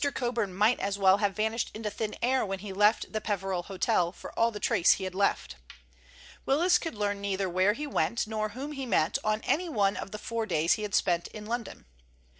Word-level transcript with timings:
Coburn 0.15 0.55
might 0.55 0.79
as 0.79 0.97
well 0.97 1.17
have 1.17 1.35
vanished 1.35 1.69
into 1.75 1.91
thin 1.91 2.15
air 2.23 2.43
when 2.43 2.57
he 2.57 2.73
left 2.73 3.13
the 3.13 3.21
Peveril 3.21 3.61
Hotel, 3.65 4.11
for 4.11 4.31
all 4.33 4.49
the 4.49 4.59
trace 4.59 4.93
he 4.93 5.03
had 5.03 5.13
left. 5.13 5.57
Willis 6.43 6.79
could 6.79 6.95
learn 6.95 7.21
neither 7.21 7.47
where 7.47 7.73
he 7.73 7.85
went 7.85 8.25
nor 8.25 8.49
whom 8.49 8.71
he 8.71 8.87
met 8.87 9.19
on 9.23 9.41
any 9.41 9.69
one 9.69 9.95
of 9.95 10.09
the 10.09 10.17
four 10.17 10.47
days 10.47 10.73
he 10.73 10.81
had 10.81 10.95
spent 10.95 11.27
in 11.27 11.45
London. 11.45 11.85